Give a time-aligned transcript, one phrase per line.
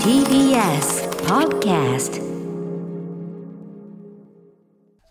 [0.00, 2.16] TBS Podcast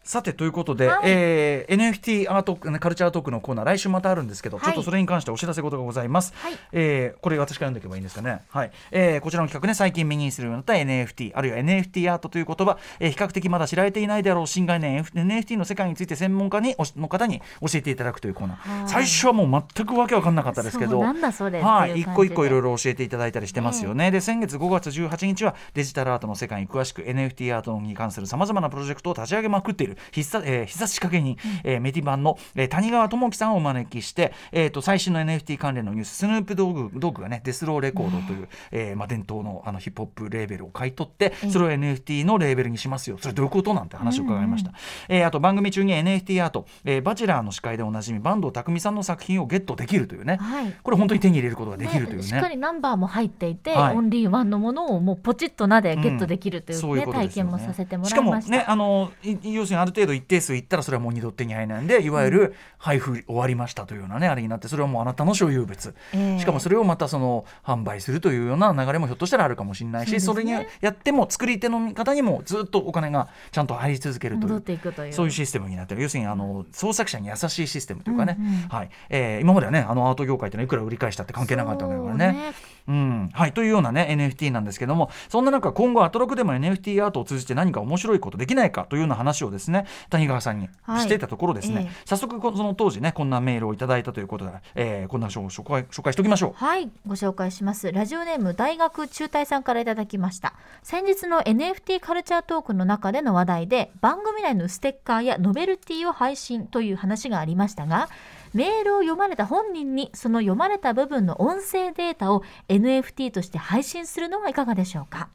[0.05, 0.99] さてということで、はい。
[1.05, 4.65] えー NFT アートカルチャートークのコーナー来週またあるんですけど、はい。
[4.65, 6.57] ちょっとそれに関してお知らせ事がございます、はい。
[6.71, 8.71] えーこれ私から読んでいけばいいんですかね、はい。
[8.91, 18.89] えーこちらの企画ね最近目にするようになった NFT あるいは NFT アートという言葉、えー比較的まだ知られていないであろう新概念 NFT の世界について専門家におの方に教えていただくというコーナー、はい。
[18.89, 22.01] 最初はもう全くわけわかんなかったですけどはい。
[22.01, 43.17] 一個一個いろいろ教えていただいたりしてますよね、で先月5月18日はデジタルアートの世界に詳しく NFT アートに関するさまざまなプロジェクトを立ち上げまくっている必殺,、えー必殺仕掛け人、えーメディバンの、えー谷川智樹さんをお招きして、えー、と最新の NFT 関連のニューススヌープドッグドッグがねデスローレコードという、えーまあ、伝統のあのヒップホップレーベルを買い取ってそれを NFT のレーベルにしますよ。
[43.19, 44.71] それどういうことなんて話を伺いました、
[45.09, 50.73] えーあと番組中に NFT アート、えーバチェラーの司会でおなじみ坂東匠さんの作品をゲットできるというね、はい。
[50.83, 52.23] これ本当に手に入れることができるというね。
[52.23, 53.95] しっかりナンバーも入っていて、はい。
[53.95, 58.51] オンリーワンのものをもうポチッとなでゲットできるという,、ねそう体験もさせてもらしかもいました。
[58.51, 66.39] ねあのい要するにある程度一定数いったらそれはもう二度手に入らないんでいわゆる配布終わりましたというようなねあれになってそれはもうあなたの所有物、ええ。
[66.39, 70.39] しかもそれをまたその販売するというような流れもひょっとしたらあるかもしれないしそ,、ね。
[70.39, 75.13] れにやっても作り手の方にもずっとお金がちゃんと入り続けるという。
[75.13, 76.01] そういうシステムになってる。
[76.01, 78.89] 要するにあの創作者に優しいシステムというかね、うんうんはい。
[79.09, 82.53] えー今まではねあのアート業界ってのはいくら売り返したって関係なかったわけだからね。
[82.87, 96.53] うんはい、というような、ね、NFT なんですけどもそんな中今後アトロクでも NFT アートを通じて何か面白いことできないかというような話をですね谷川さんにはいしていたところですね、ええ早速こその当時ねこんなメールをいただいたということで、えーこんな紹介紹介しておきましょう。
[96.55, 97.91] はい、ご紹介します。
[97.91, 100.53] ラジオネーム大学中退さんからいただきました。
[100.83, 108.09] 先日の NFT カルチャートークの中での話題で、番組内のステッカーやノベルティを配信という話がありましたが、
[108.55, 115.27] メールを読まれた本人にその読まれた部分の音声データを NFT として配信するのはいかがでしょうか？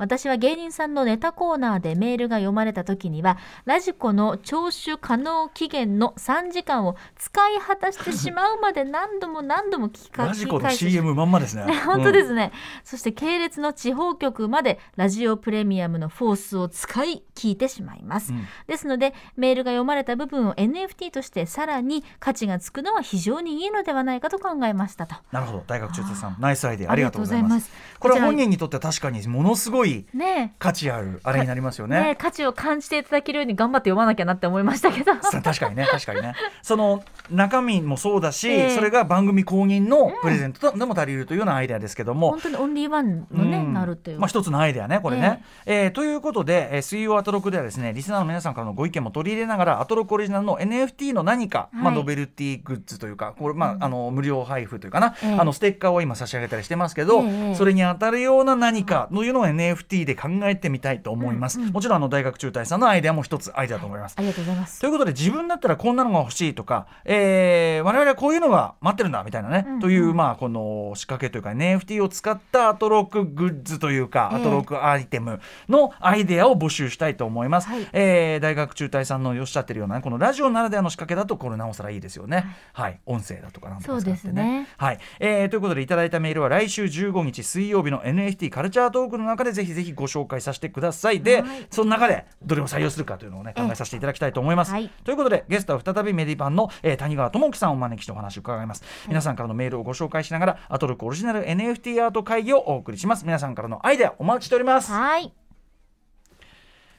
[0.00, 11.64] 私は芸人さんのネタコーナーでメールが読まれた時にはラジコの聴取可能期限の3時間を使い果たしてしまうまで何度も何度も聞きかラジコの CM まんまですね。
[11.84, 12.52] 本当ですすね、
[12.84, 18.46] そして系列の地方局までラジオプレミアムのフォースを使い聞いてしまいます、うん。
[18.66, 25.16] ですのでメールが読まれた部分を NFT としてさらに価値がつくのは非常にいいのではないかと考えましたと。
[25.32, 25.64] なるほど。
[25.66, 26.36] 大学中退さん。
[26.38, 26.92] ナイスアイデア。
[26.92, 27.70] ありがとうございます。
[27.98, 30.54] これは本人にとっては確かにものすごいね。
[30.58, 31.96] 価値あるあれになりますよえね。
[31.96, 32.16] えね。
[32.16, 35.12] 価値を感じていただけるように頑張って読まなきゃなって思いましたけど。
[35.22, 36.34] さ確かにね確かにね。
[36.62, 38.70] その中身もそうだし、ええ。
[38.70, 43.72] それが番組公認のプレゼントとでも足りるというようなアイデアですけども、本当にオンリーワンのね、うん。
[43.72, 55.38] なるっていう、まあ、一つのアイデアねこれね、えーということで、えー水曜アトロクではですねリスナーの皆さんからのご意見も取り入れながらアトロクオリジナルの NFT の何か、まあ、はいノベルティグッズというかこれ、まああの無料配布というかな、ええ。
[55.38, 57.54] あのステッカーを今差し上げたりしてますけど、ええ。
[57.54, 59.69] それに当たるような何かというのを NFT
[60.04, 61.72] で考えてみたいと思います、うんうん。
[61.72, 64.14] もちろんあの大学中退さんのアイデアも一つアイデアだと思います。
[64.18, 64.80] ありがとうございます。
[64.80, 69.80] ということで自分だったらこんなのが欲しいとか、えー我々はこういうのが待ってるんだみたいなね、うんうん。
[69.80, 74.40] というまあこの仕掛けというか NFT を使ったアトロックグッズというか、ええ。
[74.40, 77.86] アトロックアイテムのアイデアを募集したいと思います、はい。
[77.92, 82.46] えー大学中退さんのおっしゃってるようなねこのラジオならではの仕掛けだとこれなおさらいいですよね。
[82.72, 84.68] はい、音声だとかなんとか使ってそうですね。
[84.76, 91.20] はい、えーということでいただいたメールは来週15日水曜日の NFT カルチャートークの中でぜひぜひご紹介させてください。
[91.20, 91.66] で、はい。
[91.70, 94.90] その中でどれを採用するかというのをね考えさせていただきたいと思います、はい。
[95.04, 103.24] ということでゲストは再びメディパンの、えー谷川智樹さんをお招きしてお話を伺います、皆さんからのメールをご紹介しながらアトロックオリジナル NFT アート会議をお送りします。
[103.24, 104.92] 皆さんからのアイデアお待ちしております。
[104.92, 105.32] はい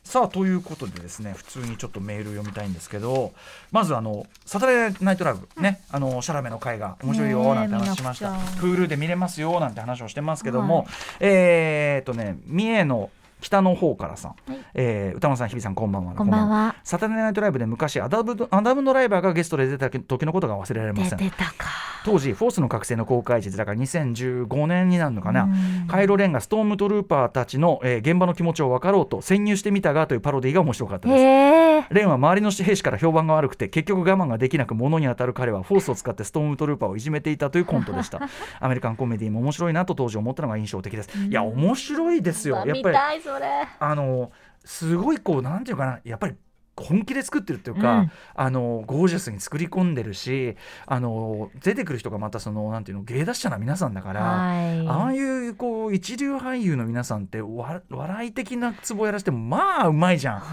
[0.04, 3.34] さあということでですね普通にちょっとメール読みたいんですけど
[3.72, 8.32] まずあのサタデーナイトラブね、あのシャラメの会が面白いよなんて話しました。
[8.32, 10.88] ねえ見なくちゃ Hulu で見れますよなんて話をしてますけども、はい。
[11.22, 13.10] えーっとね三重の
[13.42, 14.60] 北の方からさん、はい。
[14.74, 16.14] えー歌丸さん日比さんこんばんは。
[16.16, 16.76] こんばんは。
[16.84, 21.20] サタデーナイトライブで昔アダムドアダムドライバーがゲストで出た時のことが忘れられま出せん。
[21.20, 21.68] てたか。
[22.04, 25.48] 当時フォースの覚醒の公開時だから2015年になるのかな、う
[25.86, 25.88] ん。
[25.88, 31.94] カイロ・レンがストームトルーパーたちの、えー現場の気持ちを分かろうと潜入してみたがというパロディが面白かったです。
[31.94, 38.20] レンは周りの兵士から評判が悪くて結局我慢ができなく物に当たる彼はフォースを使ってストームトルーパーをいじめていたというコントでした。
[38.60, 42.58] アメリカンコメディも面白いなと当時思ったのが印象的です、いや面白いですよ。
[42.58, 42.98] やっ見ぱり
[43.34, 43.68] それ。
[43.80, 44.32] あの
[44.64, 46.36] すごいこうなんていうかなやっぱり
[46.76, 48.12] 本気で作ってるっていうか、うん。
[48.34, 50.56] あのゴージャスに作り込んでるし
[50.86, 54.88] あの出てくる人がまたそのなんていうの芸達者な皆さんだから、はい。
[54.88, 60.44] ああいうこう一流俳優の皆さんってわ笑い的なツボやらせてもまあうまいじゃん。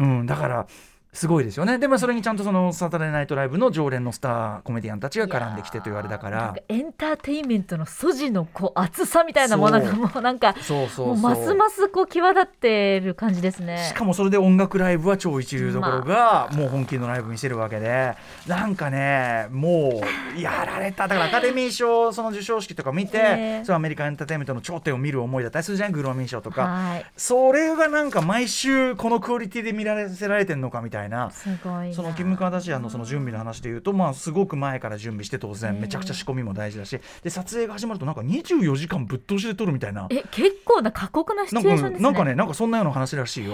[0.00, 0.66] うん、だから
[1.12, 1.78] すごいですよね。
[1.78, 6.54] でもそれにちゃんとそのサタデーナイトライブの常連のスターコメディアンたちが絡んできてというあれだから。
[6.68, 11.06] エンターテインメントの素地のこう厚さみたいなものがもうなんかそうそうそう。
[11.08, 13.86] もうますますこう際立ってる感じですね。
[13.88, 18.14] しかもそれで音楽ライブは超一流どころがもう本気のライブ見せるわけで。
[18.46, 20.02] なんかねも
[20.36, 21.08] うやられた。
[21.08, 23.62] だからアカデミー賞その授賞式とか見て、ね。
[23.64, 27.06] そのアメリカンエンターテインメントの頂点を見る思いだったりするじゃないグローミー賞とか、はい。
[27.16, 30.97] それがなんか毎週このクオリティで見らせられてるのかみたいな。
[31.30, 31.94] すごいな。
[31.94, 36.98] そのキム・カーダシアンのその準備の話でいうと、まあ、すごく前から準備して当然ねめちゃくちゃ仕込みも大事だし。
[37.22, 40.06] で撮影が始まるとなんか24時間ぶっ通しで撮るみたいな。
[40.10, 42.02] え結構な過酷なシチなんュエーションですね。
[42.02, 43.52] かなんかねなんかそんなような話らしいよ。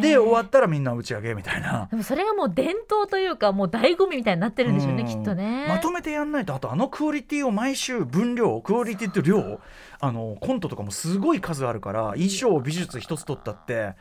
[0.00, 1.88] で終わったらみんな打ち上げみたいな。
[1.90, 5.08] でもそれがもう伝統というかもう醍醐味みたいになってるんでしょうねうん。
[5.08, 5.66] きっとね。
[5.68, 9.60] まとめてやんないとあとあのクオリティを毎週分量クオリティと量
[10.00, 13.94] あのコントとかもすごい数あるから衣装美術一つ取ったって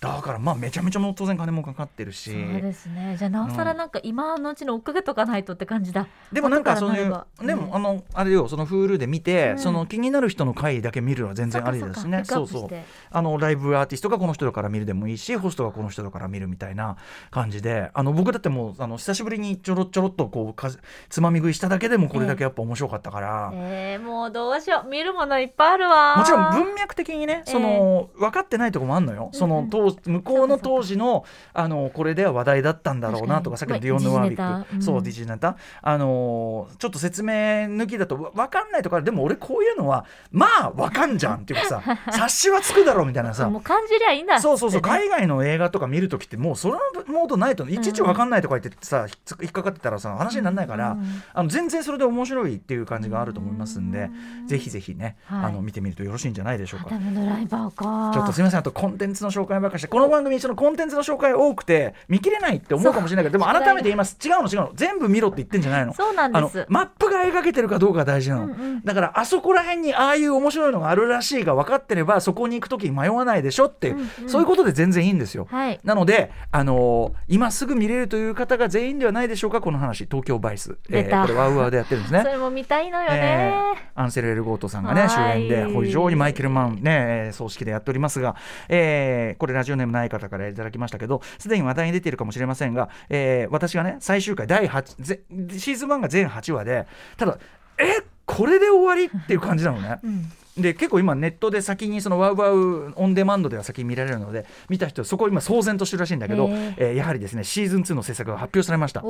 [0.00, 2.30] だからまあめちゃめちゃもう当然金もかかってるし。
[2.30, 3.16] そうですね。
[3.18, 6.06] じゃあなおさらなんか今のうちに追っかけとかないとって感じだ。
[6.32, 9.58] でもなんかそういうでもあのあれよその Hulu で見て、うん。
[9.58, 12.22] その気になる人の回だけ見るのは全然ありだしね。
[12.24, 12.68] そうそう。
[13.10, 16.96] あのライブアーティストがこの人だから見るでもいいしホストがこの人だから見るみたいな
[17.30, 17.90] 感じで。
[17.92, 20.70] あの僕だってもうあの久しぶりにちょろちょろっとこうか
[21.08, 23.50] つまみ食いしただけでもこれだけやっぱ面白かったから。
[23.54, 24.88] えー、もうどうしよう。
[24.88, 26.16] 見るものいっぱいあるわ。
[26.16, 34.82] もちろん文脈的にね、その分かってないところもあるのよ、その当向こうの当時のあのこれでは話題だったんだろうなとかさっきのディオン・ヌワービック、うん。
[34.82, 35.56] そうディジネタ。
[35.82, 43.48] あのちょっと説明抜きだとわ分かんないとかでも俺こういうのはまあ分かんじゃんっていうかさ 察しはつくだろうみたいなさ。
[43.48, 51.22] もう感じりゃいいんだそうそうそう海外の映画とか見るときってもうそのモードないといちいち分かんないとか言ってさひっ引っかかってたらさ話にならないから、うん。
[51.32, 54.10] あの全然それで面白いっていう感じがあると思いますんで、
[54.46, 55.44] ぜひぜひね、はい。
[55.46, 56.90] あの見てみるとよろしいんじゃないでしょうか。
[56.90, 56.98] ダ。
[56.98, 58.12] メドライバーか。
[58.14, 64.16] ちょっとすみませんあとコンテンツの紹介ばっかりしてこの番組そのコンテンツの紹介多くて見切れないって思うかもしれないけどでも改めて言います。
[64.22, 64.72] 違うの違うの。
[64.74, 65.94] 全部見ろって言ってんじゃないの。
[65.94, 68.82] そうなんあのですマップが描けてるかどうかが大事なの、うんうん。
[68.82, 74.28] だからあそこら辺にああいう面白いのがあるらしいが分かってればそこに行く時に迷わないでしょって、うんうん。
[74.28, 75.80] そういうことで全然いいんですよ、はい。
[75.84, 80.04] なので、あのー今すぐ見れるという方が全員ではないでしょうかこの話。
[80.06, 81.22] 東京バイス、出た。
[81.22, 82.22] これ WOWOW でやってるんですね。
[82.22, 85.42] それも見たいのよえね、ーアンセル・エルゴートさんがね主はい。
[85.42, 86.80] 演で非常にマイケル・マン、ね
[87.26, 88.36] えー総指揮でやっておりますが、
[88.68, 95.20] えーこれラジオネームない方からいただきましたけどすでに話題に出ているかもしれませんが、えー私がね最終回第8ぜ
[95.58, 96.86] シーズン1が全8話で
[97.16, 97.38] ただ
[97.78, 99.98] えこれで終わりっていう感じなのね。
[100.02, 109.02] うんで結構今ネットで先にその WOWOW オンデマンドでは先に見られるので見た人そこ今騒然としてるらしいんだけど、えーやはりですねシーズン2の制作が発表されました。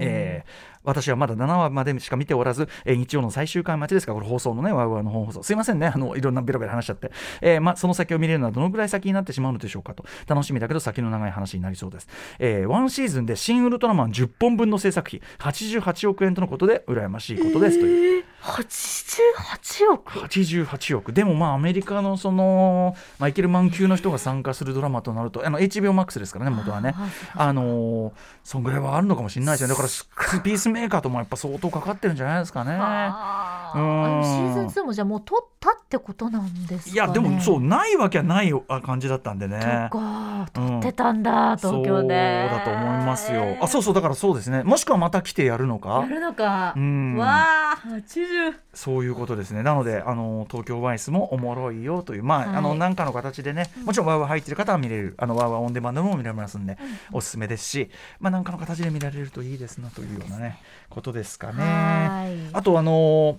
[0.00, 5.42] えー私はまだ7話までしか見ておらず、えー日曜の最終回待ちですが、これ放送のね、ワウワウの本放送。
[5.42, 7.10] すいませんね、あの、いろんなベロベロ話しちゃって。
[7.40, 10.04] えーま、その先を見れるのはどのぐらい先になってしまうのでしょうかと。
[10.26, 12.08] 楽しみだけど先の長い話になりそうです。
[12.38, 18.24] えー、ワンシーズンで新ウルトラマン10本分の制作費、88億円とのことで、羨ましいことですという。
[18.42, 21.12] 88億？88億。
[21.12, 26.94] でもまあアメリカのそのマイケル・マン級の人が参加するドラマとなるとあの HBO Max ですからね元はね。
[26.96, 29.74] ああのーそんぐらいはあるのかもしれないですよね。
[29.74, 30.08] だからス
[30.42, 32.72] ピースメーカーともやっぱ相当かかってるんじゃないですかね。
[32.80, 39.60] あうシーズン2もじゃあもう撮ったってことなんですか、ね、いやでもそうないわけはないあ感じだったんでね。
[39.60, 42.48] そっかうん撮ってたんだ、東京で。
[42.50, 43.56] そうだと思いますよ。
[43.60, 44.62] あそうそうだからそうですね。
[44.62, 47.16] もしくはまた来てやるのやかるのか、うん。
[47.16, 48.29] わあ80
[48.74, 49.62] そういうことですね。
[49.62, 52.56] なので、あの東京ワイスもおもろいよという、まあ、はい。
[52.56, 56.78] あの何かの形でね、もちろんワウワウ入ってる方は見れる、あのワウワウオンデマンドも見れますんで、
[57.12, 60.58] おすすめですし、まあ、何かの形で見られるといいですなというようなね、
[60.88, 61.62] ことですかね。
[61.62, 62.54] はい。
[62.54, 63.36] あと、あのー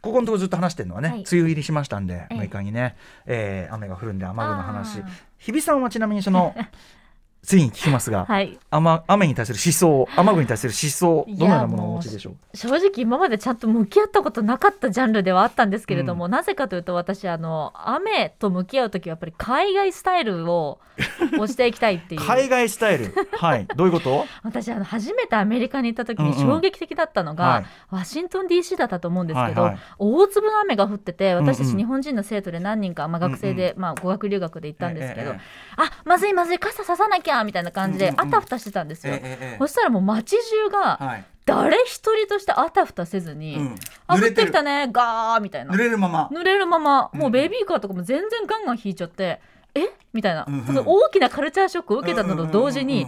[0.00, 1.18] ここのところずっと話してるのはね、はい。
[1.18, 2.34] 梅雨入りしましたんで、ええ。
[2.36, 2.96] 6日にね、
[3.26, 5.02] えー雨が降るんで雨具の話。
[5.38, 6.54] 日比さんはちなみにその、
[7.48, 8.58] 次に聞きますが、はい。
[8.70, 12.56] 雨雨に対する思想、雨具に対する思想、どのようなものをお持ちでしょう？
[12.56, 20.78] 正直今までちゃんと向き合ったことなかったジャンルではあったんですけれども、なぜかというと私あの雨と向き合う時はやっぱり海外スタイルを
[21.34, 22.20] 押していきたいっていう。
[22.20, 23.14] 海外スタイル？
[23.38, 23.66] はい。
[23.76, 24.26] どういうこと？
[24.44, 26.40] 私あの初めてアメリカに行った時にうんうん。
[26.56, 27.64] 衝撃的だったのが、はい。
[27.90, 29.80] ワシントン DC だったと思うんですけど、はいはい。
[29.98, 31.74] 大粒の雨が降ってて私たうんうん。
[31.74, 35.40] ち日本人の生徒で何人か、まあ、学生で、まあ、語学留学で行ったんですけど、えええ
[35.80, 39.14] あまずいまずい傘ささなきゃみたいな感じであたふたしてたんですよ。
[39.58, 41.24] そしたらもう街中がはい。
[41.46, 43.74] 誰一人としてあたふたせずに、うん。
[44.06, 45.72] あ降ってきたねガーみたいな。
[45.72, 46.28] 濡れるまま。
[46.30, 49.40] 濡れるままうんもうベビーカーとかも全然ガンガン引いちゃって
[49.74, 49.88] え？
[50.12, 53.06] みたいな、その大きなカルチャーショックを受けたのと同時に、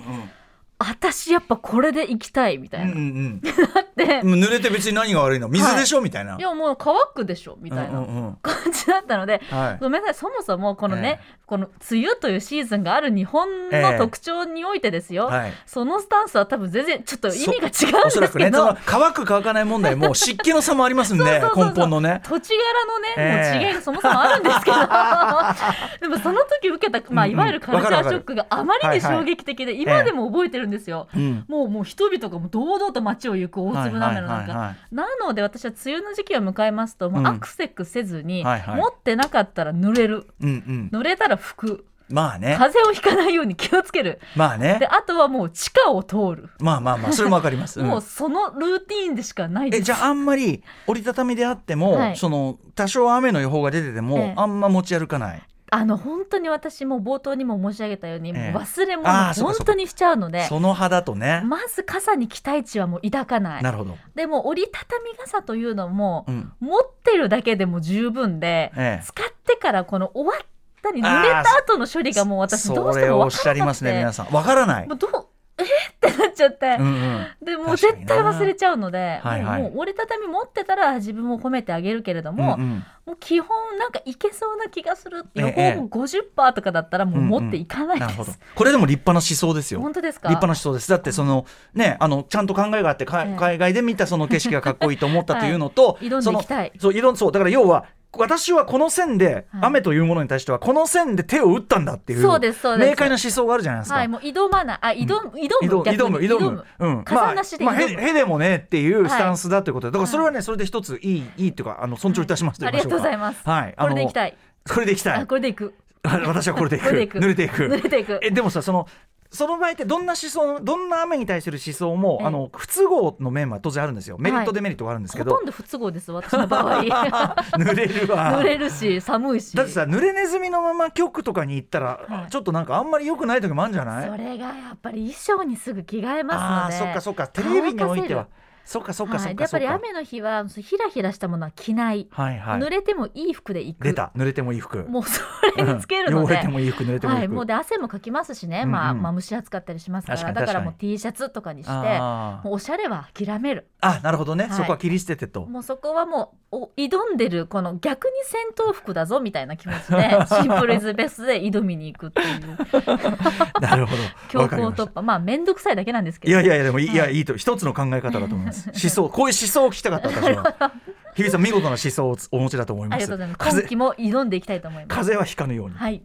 [0.78, 3.40] 私やっぱこれで行きたいみたいな、うんうんうん。
[3.40, 3.50] だ
[3.82, 4.20] って。
[4.20, 5.48] 濡れて別に何が悪いの？
[5.48, 6.36] 水でしょ、みたいな。
[6.36, 9.78] いやもう乾くでしょみたいなん感じだったので、はい。
[9.80, 15.52] ごめんなさいそもそもこのね、えこの梅雨というシーズンがある日本ええの特徴においてですよ、はい。
[15.66, 21.24] そのスタンスは多分全然ちょっと意味が違うんですけど、ね乾く乾かない問題も湿気の差もありますんで
[21.56, 22.20] 根本のね。
[22.24, 23.58] 土地柄のね、ええ。
[23.58, 24.76] もう違いがそもそもあるんですけど。
[26.00, 31.08] でもその時受けた、まあ、いわゆるカルチャーショックがあまりに衝撃的で、今でも覚えてるんですよ。
[31.14, 31.44] うん。
[31.48, 34.46] もうもう人々がもう堂々と街を行く大粒の雨の中、はい。
[34.46, 34.94] はいはいはい。
[34.94, 38.76] なので私は梅雨の時期を迎えますと、もうアクセクせずに、はいはい。
[38.76, 40.26] 持ってなかったら濡れる。
[40.40, 40.98] うんうん。
[41.00, 41.86] 濡れたら拭く。
[42.08, 42.56] まあね。
[42.58, 44.20] 風邪をひかないように気をつける。
[44.34, 44.78] まあね。
[44.80, 47.86] であとはもう地下を通る、まあまあまあそれもわかります、うん。
[47.86, 49.80] もうそのルーティーンでしかないです。
[49.80, 52.16] えじゃああんまり折りたたみであっても、はい。
[52.16, 54.34] その多少雨の予報が出てても、ええ。
[54.36, 58.52] あんま持ち歩かないあの本当に私も冒頭にも申し上げたように、ええ。
[58.52, 63.62] もう忘れ物本当にしちゃうのでその派だとね、まず傘に期待値はもう抱かない。
[63.62, 66.52] なるほど、でも折りたたみ傘というのも、うん。
[66.60, 69.04] 持ってるだけでも十分で、ええ。
[69.04, 70.46] 使ってからこの終わっ
[70.82, 74.32] たに濡れた後の処理がもう私どうそしてもれをおっしゃ分からなくりますね皆てさん。
[74.32, 74.88] わからない。
[74.88, 75.29] もうどう
[75.64, 76.06] え？
[76.06, 77.26] ーってなっちゃって、うんうん。
[77.42, 79.62] でもう絶対忘れちゃうので、はいはい。
[79.62, 82.84] もうもう折りたたみ持ってたら自分を褒めてあげるけれども、うんうん。
[83.06, 85.40] もう基本なんかいけそうな気がするええ。
[85.40, 88.32] 予報も50%とかだったらもう持っていかないです、なるほど。
[88.54, 89.80] これでも立派な思想ですよ。
[89.80, 90.28] 本当ですか？
[90.28, 90.90] 立派な思想です。
[90.90, 93.36] だってそのねあのちゃんと考えがあってかええ。
[93.36, 96.08] 海外で見たその景色がかっこいいと思ったというのと、 はい。
[96.08, 96.72] 挑んでいきたい。
[96.78, 99.44] そうそうだから要は私はこの線で、はい。
[99.62, 102.90] 雨というものに対してはこの線で手を打ったんだっていうそうですそうです。
[102.90, 103.96] 明快な思想があるじゃないですか。
[103.96, 104.78] はいもう挑まない。
[104.80, 106.64] あ挑む、挑む挑む挑む挑む。
[106.78, 107.04] うん。
[107.08, 109.10] まあ、まあ、へへでもねっていうはい。
[109.10, 113.74] スタンスだということで、だからそれはねそれで一ついいいいっていうかあの尊重いたしますとありが言いましょうかとうございます、はい。
[113.78, 114.30] これでいきたい。
[114.30, 114.34] い
[114.68, 115.18] これでいきたい。
[115.20, 115.74] あこれでいく。
[116.02, 116.84] 私はこれでいく。
[116.86, 117.18] これでいく。
[117.18, 117.62] 濡れていく。
[117.66, 118.20] 濡れていく。
[118.22, 118.88] えでもさその
[119.30, 122.26] その場合ってどんな思想どんな雨に対する思想も、ええ。
[122.26, 124.16] あの不都合の面は当然あるんですよ。
[124.18, 125.30] メリット、デメリットがあるんですけど。
[125.30, 126.82] ほとんど不都合です私の場合。
[127.56, 128.40] 濡れるわ。
[128.40, 129.56] 濡れるし寒いし。
[129.56, 132.30] だってさ濡れネズミのまま局とかに行ったら、はい。
[132.30, 134.10] ちょっとなんかあんまり良くない時もあるんじゃない？
[134.10, 136.84] それがやっぱり衣装にすぐ着替えますので。
[136.84, 137.28] あーそっかそっか。
[137.28, 138.26] テレビにおいては
[138.64, 139.48] そっかそっかそはい、でっか。
[139.48, 142.60] そっか、やっぱり雨の日はひらひらしたものは着ない、はいはい。
[142.60, 143.84] 濡れてもいい服で行く。
[143.84, 144.12] 出た。
[144.16, 144.84] 濡れてもいい服。
[144.84, 145.22] もうそ
[145.56, 146.24] れにつけるのうん。
[146.24, 146.84] 汚でれてもいい服。
[146.84, 148.70] 濡れてもいいはい、服、もうで汗もかきますしね、うんうん。
[148.70, 150.18] まあ、まあ蒸し暑かったりしますから。
[150.18, 153.68] 確かにだからもう T シャツとかにしてもうおしゃれは諦める。
[153.80, 154.52] あなるほどね、はい。
[154.52, 155.46] そこは切り捨ててと。
[155.46, 162.56] もうそこはもうお挑んでるこの逆に戦闘服だぞみたいな気持ちで シンプルイズベストで挑みに行くっていう。
[163.60, 164.02] なるほど。
[164.28, 166.32] 強行突破まあ面倒くさいだけなんですけど。
[166.32, 170.72] いやいやいやでもいい,、はいい、やいいと一つの考え方だと思います思想こういう思想を聞きたかった私は。
[171.14, 172.96] 日比さん見事な思想をお持ちだと思います。
[172.96, 173.38] ありがとうございます。
[173.38, 174.96] 風今期も挑んでいきたいと思います。
[174.96, 175.74] 風邪はひかぬように。
[175.74, 176.02] はい。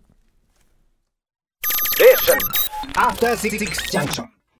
[2.96, 4.35] After Six Junction.